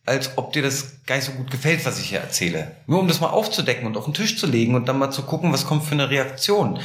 als 0.07 0.37
ob 0.37 0.53
dir 0.53 0.63
das 0.63 1.05
gar 1.07 1.17
nicht 1.17 1.25
so 1.25 1.33
gut 1.33 1.51
gefällt, 1.51 1.85
was 1.87 1.99
ich 1.99 2.11
hier 2.11 2.21
erzähle. 2.21 2.73
Nur 2.87 3.01
um 3.01 3.09
das 3.09 3.21
mal 3.21 3.29
aufzudecken 3.29 3.87
und 3.87 3.97
auf 3.97 4.05
den 4.05 4.15
Tisch 4.15 4.39
zu 4.39 4.47
legen 4.47 4.75
und 4.75 4.87
dann 4.87 4.99
mal 4.99 5.11
zu 5.11 5.23
gucken, 5.23 5.53
was 5.53 5.67
kommt 5.67 5.85
für 5.85 5.93
eine 5.93 6.11
Reaktion. 6.11 6.79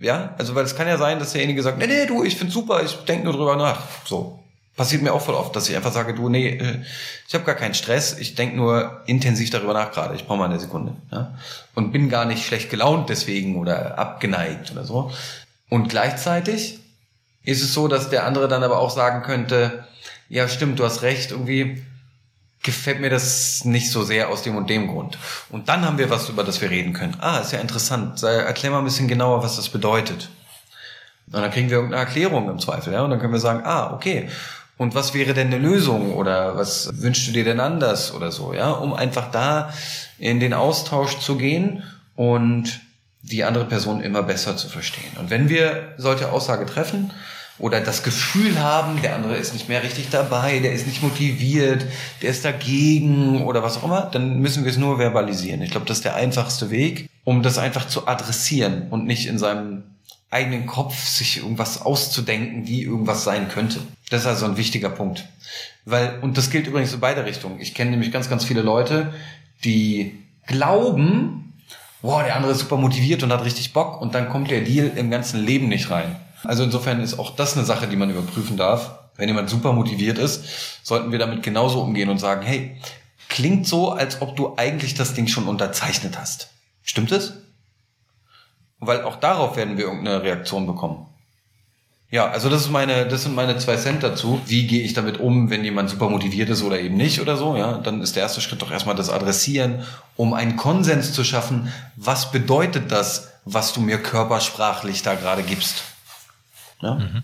Ja, 0.00 0.34
also 0.38 0.54
weil 0.54 0.64
es 0.64 0.74
kann 0.74 0.88
ja 0.88 0.98
sein, 0.98 1.20
dass 1.20 1.32
derjenige 1.32 1.62
sagt, 1.62 1.78
nee, 1.78 1.86
nee, 1.86 2.06
du, 2.06 2.24
ich 2.24 2.36
find's 2.36 2.54
super, 2.54 2.82
ich 2.82 2.92
denke 3.04 3.24
nur 3.24 3.34
drüber 3.34 3.56
nach. 3.56 3.80
So. 4.04 4.40
Passiert 4.78 5.02
mir 5.02 5.12
auch 5.12 5.20
voll 5.20 5.34
oft, 5.34 5.56
dass 5.56 5.68
ich 5.68 5.74
einfach 5.74 5.92
sage, 5.92 6.14
du, 6.14 6.28
nee, 6.28 6.50
äh, 6.50 6.82
ich 7.26 7.34
habe 7.34 7.44
gar 7.44 7.56
keinen 7.56 7.74
Stress, 7.74 8.16
ich 8.16 8.36
denke 8.36 8.56
nur 8.56 9.02
intensiv 9.06 9.50
darüber 9.50 9.74
nach 9.74 9.90
gerade, 9.90 10.14
ich 10.14 10.24
brauche 10.24 10.38
mal 10.38 10.44
eine 10.44 10.60
Sekunde. 10.60 10.94
Ja? 11.10 11.36
Und 11.74 11.90
bin 11.90 12.08
gar 12.08 12.24
nicht 12.24 12.46
schlecht 12.46 12.70
gelaunt 12.70 13.08
deswegen 13.08 13.56
oder 13.56 13.98
abgeneigt 13.98 14.70
oder 14.70 14.84
so. 14.84 15.10
Und 15.68 15.88
gleichzeitig 15.88 16.78
ist 17.42 17.60
es 17.60 17.74
so, 17.74 17.88
dass 17.88 18.08
der 18.08 18.24
andere 18.24 18.46
dann 18.46 18.62
aber 18.62 18.78
auch 18.78 18.90
sagen 18.90 19.24
könnte, 19.24 19.84
ja 20.28 20.46
stimmt, 20.46 20.78
du 20.78 20.84
hast 20.84 21.02
recht, 21.02 21.32
irgendwie 21.32 21.82
gefällt 22.62 23.00
mir 23.00 23.10
das 23.10 23.64
nicht 23.64 23.90
so 23.90 24.04
sehr 24.04 24.28
aus 24.28 24.42
dem 24.42 24.54
und 24.54 24.70
dem 24.70 24.86
Grund. 24.86 25.18
Und 25.50 25.68
dann 25.68 25.84
haben 25.84 25.98
wir 25.98 26.08
was, 26.08 26.28
über 26.28 26.44
das 26.44 26.60
wir 26.60 26.70
reden 26.70 26.92
können. 26.92 27.16
Ah, 27.20 27.38
ist 27.38 27.52
ja 27.52 27.58
interessant. 27.58 28.22
Erklär 28.22 28.70
mal 28.70 28.78
ein 28.78 28.84
bisschen 28.84 29.08
genauer, 29.08 29.42
was 29.42 29.56
das 29.56 29.70
bedeutet. 29.70 30.28
Und 31.32 31.42
dann 31.42 31.50
kriegen 31.50 31.68
wir 31.68 31.76
irgendeine 31.76 32.04
Erklärung 32.04 32.48
im 32.48 32.58
Zweifel, 32.58 32.92
ja. 32.92 33.02
Und 33.02 33.10
dann 33.10 33.20
können 33.20 33.32
wir 33.32 33.40
sagen, 33.40 33.62
ah, 33.64 33.92
okay. 33.92 34.28
Und 34.78 34.94
was 34.94 35.12
wäre 35.12 35.34
denn 35.34 35.48
eine 35.48 35.58
Lösung? 35.58 36.14
Oder 36.14 36.56
was 36.56 37.02
wünschst 37.02 37.28
du 37.28 37.32
dir 37.32 37.44
denn 37.44 37.60
anders? 37.60 38.14
Oder 38.14 38.32
so, 38.32 38.54
ja. 38.54 38.70
Um 38.70 38.94
einfach 38.94 39.30
da 39.30 39.72
in 40.18 40.40
den 40.40 40.54
Austausch 40.54 41.18
zu 41.18 41.36
gehen 41.36 41.82
und 42.16 42.80
die 43.22 43.44
andere 43.44 43.66
Person 43.66 44.00
immer 44.00 44.22
besser 44.22 44.56
zu 44.56 44.68
verstehen. 44.68 45.16
Und 45.18 45.28
wenn 45.28 45.48
wir 45.50 45.94
solche 45.98 46.32
Aussage 46.32 46.64
treffen, 46.64 47.10
oder 47.58 47.80
das 47.80 48.02
Gefühl 48.02 48.58
haben, 48.60 49.02
der 49.02 49.16
andere 49.16 49.36
ist 49.36 49.52
nicht 49.52 49.68
mehr 49.68 49.82
richtig 49.82 50.10
dabei, 50.10 50.60
der 50.60 50.72
ist 50.72 50.86
nicht 50.86 51.02
motiviert, 51.02 51.84
der 52.22 52.30
ist 52.30 52.44
dagegen 52.44 53.42
oder 53.42 53.62
was 53.62 53.78
auch 53.78 53.84
immer, 53.84 54.02
dann 54.12 54.38
müssen 54.38 54.64
wir 54.64 54.70
es 54.70 54.78
nur 54.78 54.98
verbalisieren. 54.98 55.62
Ich 55.62 55.70
glaube, 55.70 55.86
das 55.86 55.98
ist 55.98 56.04
der 56.04 56.14
einfachste 56.14 56.70
Weg, 56.70 57.08
um 57.24 57.42
das 57.42 57.58
einfach 57.58 57.88
zu 57.88 58.06
adressieren 58.06 58.86
und 58.90 59.06
nicht 59.06 59.26
in 59.26 59.38
seinem 59.38 59.82
eigenen 60.30 60.66
Kopf 60.66 60.94
sich 61.06 61.38
irgendwas 61.38 61.82
auszudenken, 61.82 62.66
wie 62.66 62.82
irgendwas 62.82 63.24
sein 63.24 63.48
könnte. 63.48 63.80
Das 64.10 64.22
ist 64.22 64.26
also 64.26 64.44
ein 64.44 64.56
wichtiger 64.56 64.90
Punkt. 64.90 65.26
Weil, 65.84 66.18
und 66.20 66.36
das 66.36 66.50
gilt 66.50 66.66
übrigens 66.66 66.92
in 66.92 67.00
beide 67.00 67.24
Richtungen. 67.24 67.60
Ich 67.60 67.74
kenne 67.74 67.92
nämlich 67.92 68.12
ganz, 68.12 68.28
ganz 68.28 68.44
viele 68.44 68.60
Leute, 68.60 69.14
die 69.64 70.18
glauben, 70.46 71.54
boah, 72.02 72.22
der 72.22 72.36
andere 72.36 72.52
ist 72.52 72.60
super 72.60 72.76
motiviert 72.76 73.22
und 73.22 73.32
hat 73.32 73.44
richtig 73.44 73.72
Bock 73.72 74.00
und 74.00 74.14
dann 74.14 74.28
kommt 74.28 74.50
der 74.50 74.60
Deal 74.60 74.92
im 74.96 75.10
ganzen 75.10 75.44
Leben 75.44 75.68
nicht 75.68 75.90
rein. 75.90 76.16
Also 76.44 76.62
insofern 76.62 77.00
ist 77.00 77.18
auch 77.18 77.34
das 77.34 77.56
eine 77.56 77.64
Sache, 77.64 77.88
die 77.88 77.96
man 77.96 78.10
überprüfen 78.10 78.56
darf. 78.56 78.98
Wenn 79.16 79.28
jemand 79.28 79.50
super 79.50 79.72
motiviert 79.72 80.18
ist, 80.18 80.44
sollten 80.84 81.10
wir 81.10 81.18
damit 81.18 81.42
genauso 81.42 81.80
umgehen 81.80 82.08
und 82.08 82.18
sagen, 82.18 82.42
hey, 82.42 82.76
klingt 83.28 83.66
so, 83.66 83.90
als 83.90 84.22
ob 84.22 84.36
du 84.36 84.54
eigentlich 84.56 84.94
das 84.94 85.14
Ding 85.14 85.26
schon 85.26 85.48
unterzeichnet 85.48 86.18
hast. 86.18 86.50
Stimmt 86.84 87.10
es? 87.12 87.32
Weil 88.80 89.02
auch 89.02 89.16
darauf 89.16 89.56
werden 89.56 89.76
wir 89.76 89.84
irgendeine 89.86 90.22
Reaktion 90.22 90.66
bekommen. 90.66 91.06
Ja, 92.10 92.30
also 92.30 92.48
das 92.48 92.62
ist 92.62 92.70
meine, 92.70 93.06
das 93.06 93.24
sind 93.24 93.34
meine 93.34 93.58
zwei 93.58 93.76
Cent 93.76 94.02
dazu. 94.02 94.40
Wie 94.46 94.66
gehe 94.66 94.82
ich 94.82 94.94
damit 94.94 95.20
um, 95.20 95.50
wenn 95.50 95.62
jemand 95.62 95.90
super 95.90 96.08
motiviert 96.08 96.48
ist 96.48 96.62
oder 96.62 96.80
eben 96.80 96.96
nicht 96.96 97.20
oder 97.20 97.36
so? 97.36 97.54
Ja, 97.54 97.78
dann 97.78 98.00
ist 98.00 98.16
der 98.16 98.22
erste 98.22 98.40
Schritt 98.40 98.62
doch 98.62 98.70
erstmal 98.70 98.94
das 98.94 99.10
Adressieren, 99.10 99.84
um 100.16 100.32
einen 100.32 100.56
Konsens 100.56 101.12
zu 101.12 101.22
schaffen. 101.22 101.70
Was 101.96 102.30
bedeutet 102.30 102.90
das, 102.90 103.28
was 103.44 103.74
du 103.74 103.82
mir 103.82 103.98
körpersprachlich 103.98 105.02
da 105.02 105.16
gerade 105.16 105.42
gibst? 105.42 105.82
Ja? 106.80 106.94
Mhm. 106.94 107.22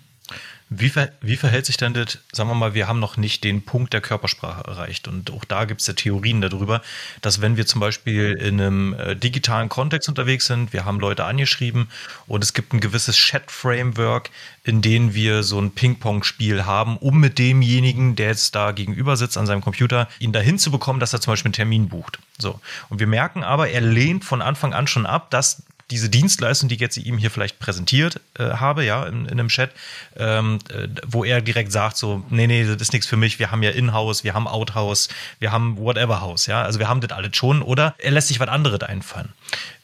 Wie, 0.77 0.89
ver 0.89 1.11
wie 1.21 1.37
verhält 1.37 1.67
sich 1.67 1.77
denn 1.77 1.95
das, 1.95 2.19
sagen 2.33 2.49
wir 2.49 2.55
mal, 2.55 2.75
wir 2.75 2.89
haben 2.89 2.99
noch 2.99 3.17
nicht 3.17 3.45
den 3.45 3.63
Punkt 3.63 3.93
der 3.93 4.01
Körpersprache 4.01 4.65
erreicht. 4.67 5.09
Und 5.09 5.31
auch 5.31 5.45
da 5.45 5.65
gibt 5.65 5.81
es 5.81 5.87
ja 5.87 5.95
Theorien 5.95 6.41
darüber, 6.41 6.83
dass 7.21 7.41
wenn 7.41 7.57
wir 7.57 7.67
zum 7.67 7.81
Beispiel 7.81 8.33
in 8.33 8.61
einem 8.61 8.95
äh, 8.95 9.15
digitalen 9.15 9.69
Kontext 9.69 10.09
unterwegs 10.09 10.47
sind, 10.47 10.73
wir 10.73 10.85
haben 10.85 10.99
Leute 11.01 11.25
angeschrieben 11.25 11.89
und 12.27 12.43
es 12.43 12.55
gibt 12.55 12.73
ein 12.73 12.81
gewisses 12.81 13.17
Chat-Framework, 13.17 14.31
in 14.65 14.83
dem 14.83 15.15
wir 15.15 15.43
so 15.43 15.61
ein 15.61 15.71
Ping-Pong-Spiel 15.71 16.65
haben, 16.65 16.97
um 16.97 17.21
mit 17.21 17.39
demjenigen, 17.39 18.17
der 18.17 18.29
jetzt 18.29 18.55
da 18.55 18.73
gegenüber 18.73 19.17
sitzt 19.17 19.37
an 19.37 19.47
seinem 19.47 19.61
Computer, 19.61 20.09
ihn 20.19 20.33
dahin 20.33 20.59
zu 20.59 20.71
bekommen, 20.71 21.01
dass 21.01 21.13
er 21.13 21.21
zum 21.21 21.33
Beispiel 21.33 21.51
einen 21.51 21.55
Termin 21.55 21.89
bucht. 21.89 22.19
So. 22.39 22.61
Und 22.89 22.99
wir 22.99 23.07
merken 23.07 23.45
aber, 23.45 23.69
er 23.69 23.81
lehnt 23.81 24.25
von 24.25 24.43
Anfang 24.43 24.75
an 24.75 24.87
schon 24.87 25.07
ab, 25.07 25.31
dass 25.31 25.63
diese 25.91 26.09
Dienstleistung, 26.09 26.69
die 26.69 26.77
ich 26.77 26.81
jetzt 26.81 26.97
ihm 26.97 27.19
hier 27.19 27.31
vielleicht 27.31 27.59
präsentiert 27.59 28.21
äh, 28.39 28.51
habe, 28.51 28.85
ja, 28.85 29.05
in, 29.05 29.27
in 29.27 29.33
einem 29.33 29.49
Chat, 29.49 29.71
ähm, 30.17 30.59
äh, 30.71 30.89
wo 31.07 31.25
er 31.25 31.41
direkt 31.41 31.73
sagt 31.73 31.97
so, 31.97 32.25
nee, 32.31 32.47
nee, 32.47 32.65
das 32.65 32.81
ist 32.81 32.93
nichts 32.93 33.07
für 33.07 33.17
mich, 33.17 33.39
wir 33.39 33.51
haben 33.51 33.63
ja 33.63 33.71
In-House, 33.71 34.25
wir 34.25 34.35
haben 34.35 34.49
Out-House, 34.49 35.09
wir 35.41 35.53
haben 35.53 35.77
Whatever 35.79 36.21
House, 36.21 36.47
ja, 36.47 36.63
also 36.63 36.79
wir 36.79 36.89
haben 36.89 37.01
das 37.01 37.13
alles 37.13 37.37
schon, 37.37 37.63
oder 37.63 37.95
er 37.99 38.13
lässt 38.13 38.29
sich 38.29 38.41
was 38.41 38.49
anderes 38.49 38.81
einfallen. 38.81 39.33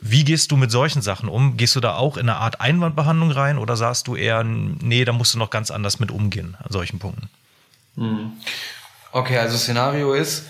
Wie 0.01 0.25
gehst 0.25 0.51
du 0.51 0.57
mit 0.57 0.71
solchen 0.71 1.03
Sachen 1.03 1.29
um? 1.29 1.57
Gehst 1.57 1.77
du 1.77 1.81
da 1.81 1.95
auch 1.95 2.17
in 2.17 2.29
eine 2.29 2.39
Art 2.39 2.61
Einwandbehandlung 2.61 3.31
rein 3.31 3.59
oder 3.59 3.77
sagst 3.77 4.07
du 4.07 4.17
eher, 4.17 4.43
nee, 4.43 5.05
da 5.05 5.13
musst 5.13 5.35
du 5.35 5.39
noch 5.39 5.51
ganz 5.51 5.71
anders 5.71 6.01
mit 6.01 6.11
umgehen 6.11 6.57
an 6.59 6.71
solchen 6.71 6.99
Punkten? 6.99 7.29
Hm. 7.97 8.33
Okay, 9.13 9.39
also 9.39 9.57
Szenario 9.59 10.15
ist, 10.15 10.45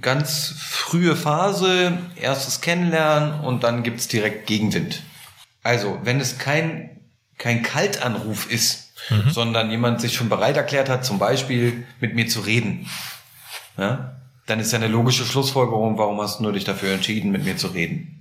ganz 0.00 0.54
frühe 0.58 1.16
Phase, 1.16 1.98
erstes 2.16 2.60
Kennenlernen 2.60 3.40
und 3.40 3.64
dann 3.64 3.82
gibt's 3.82 4.08
direkt 4.08 4.46
Gegenwind. 4.46 5.02
Also, 5.62 5.98
wenn 6.02 6.20
es 6.20 6.38
kein, 6.38 7.00
kein 7.38 7.62
Kaltanruf 7.62 8.50
ist, 8.50 8.92
mhm. 9.10 9.30
sondern 9.30 9.70
jemand 9.70 10.00
sich 10.00 10.14
schon 10.14 10.28
bereit 10.28 10.56
erklärt 10.56 10.88
hat, 10.88 11.04
zum 11.04 11.18
Beispiel 11.18 11.86
mit 12.00 12.14
mir 12.14 12.28
zu 12.28 12.40
reden, 12.40 12.88
ja, 13.76 14.16
dann 14.46 14.60
ist 14.60 14.72
ja 14.72 14.78
eine 14.78 14.88
logische 14.88 15.24
Schlussfolgerung, 15.24 15.98
warum 15.98 16.20
hast 16.20 16.40
du 16.40 16.52
dich 16.52 16.64
dafür 16.64 16.94
entschieden, 16.94 17.30
mit 17.32 17.44
mir 17.44 17.56
zu 17.56 17.68
reden? 17.68 18.16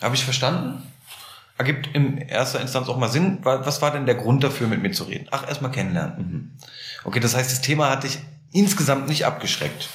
Habe 0.00 0.14
ich 0.14 0.24
verstanden? 0.24 0.82
Ergibt 1.58 1.88
in 1.94 2.16
erster 2.16 2.60
Instanz 2.60 2.88
auch 2.88 2.96
mal 2.96 3.10
Sinn. 3.10 3.40
Was 3.42 3.82
war 3.82 3.90
denn 3.90 4.06
der 4.06 4.14
Grund 4.14 4.42
dafür, 4.42 4.66
mit 4.66 4.80
mir 4.80 4.92
zu 4.92 5.04
reden? 5.04 5.28
Ach, 5.30 5.46
erstmal 5.46 5.70
kennenlernen. 5.70 6.16
Mhm. 6.16 6.50
Okay, 7.04 7.20
das 7.20 7.36
heißt, 7.36 7.52
das 7.52 7.60
Thema 7.60 7.90
hat 7.90 8.04
dich 8.04 8.18
insgesamt 8.50 9.08
nicht 9.08 9.26
abgeschreckt. 9.26 9.90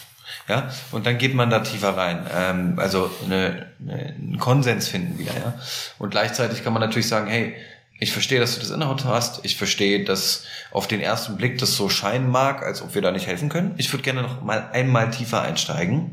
Ja, 0.47 0.69
und 0.91 1.05
dann 1.05 1.17
geht 1.17 1.33
man 1.33 1.49
da 1.49 1.59
tiefer 1.59 1.97
rein. 1.97 2.25
Ähm, 2.35 2.73
also 2.77 3.09
eine, 3.25 3.67
eine, 3.81 4.15
einen 4.17 4.37
Konsens 4.39 4.87
finden 4.87 5.17
wieder, 5.17 5.33
ja. 5.33 5.53
Und 5.97 6.11
gleichzeitig 6.11 6.63
kann 6.63 6.73
man 6.73 6.81
natürlich 6.81 7.07
sagen, 7.07 7.27
hey, 7.27 7.55
ich 7.99 8.11
verstehe, 8.11 8.39
dass 8.39 8.55
du 8.55 8.59
das 8.59 8.71
Inhalt 8.71 9.05
hast. 9.05 9.45
Ich 9.45 9.55
verstehe, 9.55 10.03
dass 10.03 10.43
auf 10.71 10.87
den 10.87 10.99
ersten 10.99 11.37
Blick 11.37 11.57
das 11.59 11.75
so 11.75 11.87
scheinen 11.89 12.29
mag, 12.29 12.63
als 12.63 12.81
ob 12.81 12.93
wir 12.93 13.01
da 13.01 13.11
nicht 13.11 13.27
helfen 13.27 13.49
können. 13.49 13.73
Ich 13.77 13.91
würde 13.93 14.03
gerne 14.03 14.21
noch 14.21 14.41
mal 14.41 14.69
einmal 14.73 15.11
tiefer 15.11 15.41
einsteigen. 15.41 16.11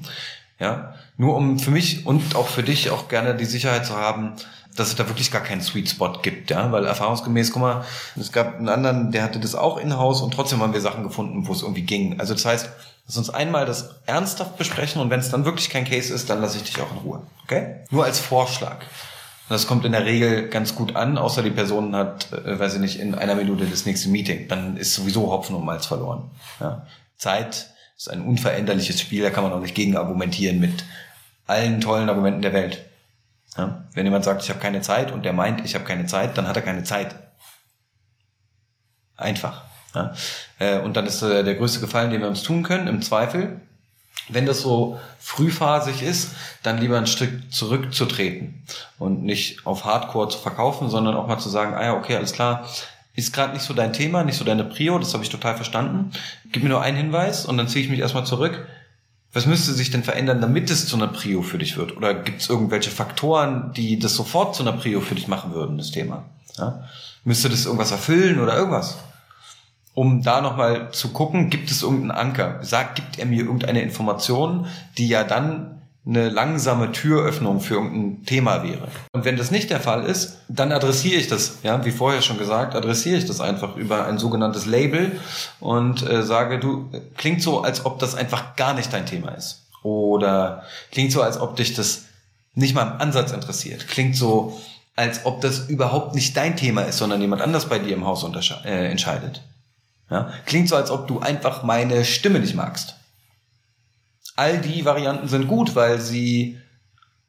Ja, 0.61 0.95
nur 1.17 1.35
um 1.35 1.59
für 1.59 1.73
mich 1.73 2.07
und 2.07 2.37
auch 2.37 2.47
für 2.47 2.63
dich 2.63 2.91
auch 2.91 3.09
gerne 3.09 3.35
die 3.35 3.47
Sicherheit 3.47 3.85
zu 3.85 3.97
haben, 3.97 4.35
dass 4.77 4.89
es 4.89 4.97
da 4.97 5.09
wirklich 5.09 5.31
gar 5.31 5.43
keinen 5.43 5.61
Sweet 5.61 5.91
Spot 5.91 6.13
gibt, 6.23 6.51
ja, 6.51 6.71
weil 6.71 6.85
erfahrungsgemäß, 6.87 7.53
guck 7.53 7.63
mal, 7.63 7.85
es 8.19 8.33
gab 8.33 8.57
einen 8.57 8.69
anderen, 8.69 9.11
der 9.11 9.25
hatte 9.25 9.41
das 9.41 9.55
auch 9.55 9.77
in-house 9.77 10.23
und 10.23 10.33
trotzdem 10.33 10.63
haben 10.63 10.73
wir 10.73 10.81
Sachen 10.81 11.03
gefunden, 11.03 11.47
wo 11.47 11.53
es 11.53 11.63
irgendwie 11.63 11.83
ging. 11.83 12.21
Also 12.21 12.33
das 12.33 12.45
heißt, 12.45 12.71
Lass 13.07 13.17
uns 13.17 13.31
einmal 13.31 13.67
das 13.67 13.97
ernsthaft 14.07 14.57
besprechen 14.57 15.03
und 15.03 15.11
wenn 15.11 15.21
es 15.21 15.31
dann 15.31 15.45
wirklich 15.45 15.71
kein 15.71 15.85
Case 15.85 16.13
ist, 16.15 16.31
dann 16.31 16.41
lasse 16.41 16.59
ich 16.59 16.65
dich 16.65 16.81
auch 16.81 16.91
in 16.93 16.99
Ruhe. 16.99 17.23
Okay? 17.45 17.85
Nur 17.91 18.05
als 18.05 18.21
Vorschlag. 18.21 18.79
Das 19.49 19.67
kommt 19.67 19.85
in 19.85 19.93
der 19.93 20.07
Regel 20.07 20.49
ganz 20.49 20.75
gut 20.75 20.97
an, 20.97 21.19
außer 21.19 21.43
die 21.43 21.51
Person 21.51 21.95
hat, 21.95 22.33
äh, 22.33 22.59
weiß 22.59 22.75
ich 22.75 22.81
nicht, 22.81 22.99
in 22.99 23.15
einer 23.15 23.35
Minute 23.35 23.67
das 23.67 23.85
nächste 23.85 24.09
Meeting. 24.09 24.49
Dann 24.49 24.77
ist 24.77 24.95
sowieso 24.95 25.31
Hopfen 25.31 25.57
und 25.57 25.65
Malz 25.65 25.87
verloren. 25.87 26.31
Ja. 26.61 26.87
Zeit 27.17 27.71
ist 27.97 28.09
ein 28.09 28.23
unveränderliches 28.23 29.01
Spiel, 29.01 29.23
da 29.23 29.31
kann 29.31 29.45
man 29.45 29.53
auch 29.53 29.61
nicht 29.61 29.75
gegen 29.75 29.97
argumentieren 29.97 30.59
mit 30.59 30.85
allen 31.47 31.81
tollen 31.81 32.09
Argumenten 32.09 32.43
der 32.43 32.53
Welt. 32.53 32.85
Ja. 33.57 33.85
Wenn 33.93 34.07
jemand 34.07 34.25
sagt, 34.25 34.43
ich 34.43 34.49
habe 34.49 34.61
keine 34.61 34.81
Zeit 34.81 35.13
und 35.13 35.25
der 35.25 35.33
meint, 35.33 35.65
ich 35.65 35.75
habe 35.75 35.85
keine 35.85 36.07
Zeit, 36.07 36.39
dann 36.39 36.49
hat 36.49 36.57
er 36.57 36.63
keine 36.63 36.85
Zeit. 36.85 37.15
Einfach. 39.17 39.65
Ja? 39.95 40.15
Äh, 40.59 40.81
und 40.81 40.97
dann 40.97 41.07
ist 41.07 41.23
äh, 41.23 41.45
der 41.45 41.55
größte 41.55 41.81
Gefallen, 41.81 42.11
den 42.11 42.21
wir 42.21 42.29
uns 42.29 42.43
tun 42.43 42.63
können, 42.63 42.87
im 42.89 43.03
Zweifel, 43.03 43.61
wenn 44.29 44.47
das 44.47 44.61
so 44.61 44.99
frühphasig 45.19 46.03
ist, 46.03 46.31
dann 46.63 46.79
lieber 46.79 46.97
ein 46.99 47.07
Stück 47.07 47.53
zurückzutreten 47.53 48.63
und 48.99 49.25
nicht 49.25 49.67
auf 49.67 49.85
Hardcore 49.85 50.29
zu 50.29 50.39
verkaufen, 50.39 50.91
sondern 50.91 51.17
auch 51.17 51.27
mal 51.27 51.39
zu 51.39 51.49
sagen, 51.49 51.75
ah 51.75 51.83
ja, 51.83 51.95
okay, 51.95 52.17
alles 52.17 52.33
klar, 52.33 52.69
ist 53.15 53.33
gerade 53.33 53.53
nicht 53.53 53.65
so 53.65 53.75
dein 53.75 53.93
Thema, 53.93 54.25
nicht 54.25 54.39
so 54.39 54.45
deine 54.45 54.65
Prio, 54.65 54.99
das 54.99 55.13
habe 55.13 55.23
ich 55.23 55.31
total 55.31 55.57
verstanden. 55.57 56.13
Gib 56.51 56.63
mir 56.63 56.71
nur 56.71 56.83
einen 56.83 56.97
Hinweis 56.97 57.45
und 57.45 57.59
dann 57.59 57.69
ziehe 57.69 57.85
ich 57.85 57.91
mich 57.91 58.01
erstmal 58.01 58.25
zurück. 58.25 58.67
Was 59.35 59.47
müsste 59.47 59.73
sich 59.73 59.91
denn 59.91 60.05
verändern, 60.05 60.41
damit 60.41 60.71
es 60.71 60.87
zu 60.87 60.97
einer 60.97 61.09
Prio 61.09 61.43
für 61.43 61.59
dich 61.59 61.77
wird? 61.77 61.97
Oder 61.97 62.15
gibt 62.15 62.43
es 62.43 62.49
irgendwelche 62.49 62.91
Faktoren, 62.91 63.73
die 63.73 63.99
das 63.99 64.15
sofort 64.15 64.55
zu 64.55 64.63
einer 64.63 64.73
Prio 64.73 65.01
für 65.01 65.15
dich 65.15 65.27
machen 65.27 65.53
würden, 65.53 65.79
das 65.79 65.91
Thema? 65.91 66.25
Ja? 66.59 66.85
Müsste 67.25 67.49
das 67.49 67.65
irgendwas 67.65 67.91
erfüllen 67.93 68.41
oder 68.41 68.57
irgendwas? 68.57 68.99
Um 69.95 70.23
da 70.23 70.41
nochmal 70.41 70.91
zu 70.93 71.09
gucken, 71.11 71.51
gibt 71.51 71.71
es 71.71 71.83
irgendeinen 71.83 72.13
Anker? 72.13 72.59
Sagt, 72.63 72.97
gibt 72.97 73.19
er 73.19 73.27
mir 73.27 73.43
irgendeine 73.45 73.83
Information, 73.83 74.67
die 74.97 75.09
ja 75.09 75.25
dann 75.25 75.83
eine 76.05 76.31
langsame 76.31 76.91
Türöffnung 76.91 77.61
für 77.61 77.75
irgendein 77.75 78.25
Thema 78.27 78.65
wäre. 78.65 78.89
Und 79.13 79.25
wenn 79.25 79.37
das 79.37 79.53
nicht 79.53 79.71
der 79.71 79.79
Fall 79.79 80.05
ist, 80.05 80.39
dann 80.49 80.73
adressiere 80.73 81.21
ich 81.21 81.29
das, 81.29 81.59
ja, 81.63 81.85
wie 81.85 81.93
vorher 81.93 82.23
schon 82.23 82.39
gesagt, 82.39 82.75
adressiere 82.75 83.19
ich 83.19 83.27
das 83.27 83.41
einfach 83.41 83.77
über 83.77 84.07
ein 84.07 84.19
sogenanntes 84.19 84.67
Label 84.67 85.13
und 85.61 86.09
äh, 86.09 86.25
sage, 86.25 86.59
du, 86.59 86.91
klingt 87.17 87.41
so, 87.41 87.63
als 87.63 87.87
ob 87.87 88.01
das 88.01 88.17
einfach 88.17 88.57
gar 88.57 88.75
nicht 88.75 88.93
dein 88.93 89.07
Thema 89.07 89.31
ist. 89.31 89.63
Oder 89.85 90.65
klingt 90.91 91.13
so, 91.13 91.23
als 91.23 91.41
ob 91.41 91.55
dich 91.55 91.75
das 91.75 92.07
nicht 92.55 92.75
mal 92.75 92.83
im 92.83 93.01
Ansatz 93.01 93.31
interessiert. 93.31 93.87
Klingt 93.87 94.17
so, 94.17 94.61
als 94.97 95.25
ob 95.25 95.41
das 95.41 95.69
überhaupt 95.69 96.15
nicht 96.15 96.37
dein 96.37 96.57
Thema 96.57 96.83
ist, 96.83 96.99
sondern 96.99 97.21
jemand 97.21 97.43
anders 97.43 97.67
bei 97.67 97.79
dir 97.79 97.95
im 97.95 98.07
Haus 98.07 98.27
äh, 98.65 98.91
entscheidet. 98.91 99.43
Ja? 100.13 100.33
Klingt 100.47 100.69
so, 100.69 100.77
als 100.77 100.91
ob 100.91 101.09
du 101.09 101.21
einfach 101.21 101.63
meine 101.63 102.05
Stimme 102.05 102.39
nicht 102.39 102.55
magst. 102.55 102.97
All 104.37 104.59
die 104.59 104.85
Varianten 104.85 105.29
sind 105.29 105.49
gut, 105.49 105.75
weil 105.75 106.01
sie 106.01 106.59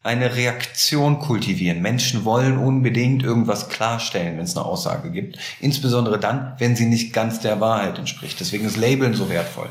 eine 0.04 0.36
Reaktion 0.36 1.20
kultivieren. 1.20 1.82
Menschen 1.82 2.26
wollen 2.26 2.58
unbedingt 2.58 3.24
irgendwas 3.24 3.70
klarstellen, 3.70 4.38
wenn 4.38 4.44
es 4.44 4.56
eine 4.56 4.66
Aussage 4.66 5.12
gibt. 5.12 5.38
Insbesondere 5.62 6.20
dann, 6.20 6.56
wenn 6.60 6.76
sie 6.76 6.86
nicht 6.86 7.14
ganz 7.14 7.40
der 7.40 7.62
Wahrheit 7.62 7.98
entspricht. 7.98 8.40
Deswegen 8.40 8.66
ist 8.66 8.76
Labeln 8.76 9.14
so 9.14 9.30
wertvoll. 9.30 9.70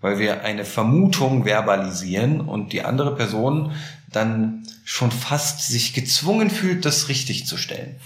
Weil 0.00 0.18
wir 0.18 0.42
eine 0.42 0.64
Vermutung 0.64 1.44
verbalisieren 1.44 2.40
und 2.40 2.72
die 2.72 2.82
andere 2.82 3.14
Person 3.14 3.72
dann 4.10 4.66
schon 4.84 5.10
fast 5.10 5.68
sich 5.68 5.92
gezwungen 5.92 6.50
fühlt, 6.50 6.84
das 6.86 7.08
richtig 7.08 7.46
zu 7.46 7.56
stellen. 7.56 7.96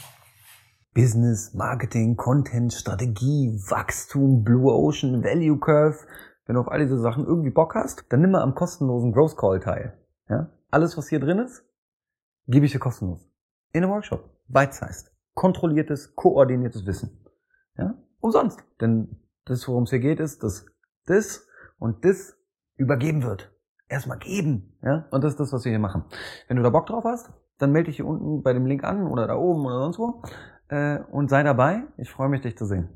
Business, 0.97 1.53
Marketing, 1.53 2.17
Content, 2.17 2.73
Strategie, 2.73 3.61
Wachstum, 3.69 4.43
Blue 4.43 4.73
Ocean, 4.73 5.23
Value 5.23 5.59
Curve. 5.59 5.99
Wenn 6.47 6.55
du 6.55 6.63
auf 6.63 6.69
all 6.69 6.79
diese 6.79 6.99
Sachen 6.99 7.27
irgendwie 7.27 7.51
Bock 7.51 7.75
hast, 7.75 8.07
dann 8.09 8.23
nimm 8.23 8.31
mal 8.31 8.41
am 8.41 8.55
kostenlosen 8.55 9.13
Growth 9.13 9.37
Call 9.37 9.61
teil. 9.61 9.93
Ja? 10.31 10.49
Alles, 10.71 10.97
was 10.97 11.09
hier 11.09 11.21
drin 11.21 11.39
ist, 11.39 11.67
gebe 12.47 12.65
ich 12.65 12.73
dir 12.73 12.79
kostenlos. 12.79 13.29
In 13.73 13.85
einem 13.85 13.93
Workshop. 13.93 14.25
Bite-sized. 14.49 15.13
Kontrolliertes, 15.35 16.15
koordiniertes 16.17 16.87
Wissen. 16.87 17.27
Ja? 17.77 17.99
Umsonst. 18.21 18.65
Denn 18.81 19.21
das, 19.45 19.69
worum 19.69 19.83
es 19.83 19.91
hier 19.91 20.01
geht, 20.01 20.19
ist, 20.19 20.43
dass 20.43 20.65
das 21.05 21.47
und 21.79 22.07
das 22.07 22.39
übergeben 22.77 23.23
wird. 23.23 23.55
Erstmal 23.87 24.19
geben. 24.19 24.79
Ja? 24.83 25.09
Und 25.11 25.23
das 25.25 25.35
ist 25.35 25.41
das, 25.41 25.53
was 25.53 25.67
wir 25.67 25.73
hier 25.73 25.79
machen. 25.79 26.05
Wenn 26.49 26.57
du 26.57 26.63
da 26.63 26.71
Bock 26.71 26.87
drauf 26.87 27.05
hast, 27.05 27.31
dann 27.59 27.73
melde 27.73 27.89
dich 27.89 27.97
hier 27.97 28.07
unten 28.07 28.43
bei 28.43 28.55
dem 28.55 28.65
Link 28.65 28.83
an 28.83 29.07
oder 29.07 29.27
da 29.27 29.37
oben 29.37 29.67
oder 29.67 29.81
sonst 29.81 29.99
wo 29.99 30.23
und 30.69 31.31
sei 31.31 31.43
dabei. 31.43 31.83
Ich 31.97 32.11
freue 32.11 32.29
mich, 32.29 32.41
dich 32.43 32.57
zu 32.57 32.67
sehen. 32.67 32.89